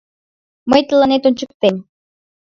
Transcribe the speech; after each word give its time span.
Мый 0.69 0.81
тыланет 0.87 1.23
ончыктем! 1.27 1.75